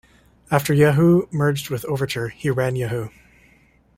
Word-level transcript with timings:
After 0.49 0.73
Yahoo 0.73 1.27
merged 1.29 1.69
with 1.69 1.85
Overture, 1.85 2.29
he 2.29 2.49
ran 2.49 2.75
Yahoo! 2.75 3.09